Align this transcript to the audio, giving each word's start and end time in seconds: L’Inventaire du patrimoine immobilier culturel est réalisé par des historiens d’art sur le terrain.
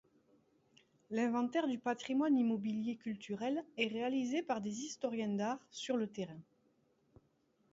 L’Inventaire 1.11 1.67
du 1.67 1.77
patrimoine 1.77 2.35
immobilier 2.35 2.95
culturel 2.97 3.63
est 3.77 3.85
réalisé 3.93 4.41
par 4.41 4.59
des 4.59 4.79
historiens 4.79 5.27
d’art 5.29 5.63
sur 5.69 5.95
le 5.95 6.07
terrain. 6.07 6.41